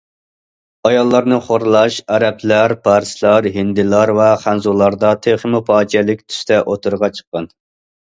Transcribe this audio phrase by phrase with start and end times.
[0.89, 7.53] ئاياللارنى خورلاش ئەرەبلەر، پارسلار، ھىندىلار ۋە خەنزۇلاردا تېخىمۇ پاجىئەلىك تۈستە ئوتتۇرىغا چىققان.